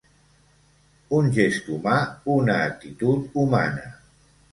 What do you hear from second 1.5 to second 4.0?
humà, una actitud humana.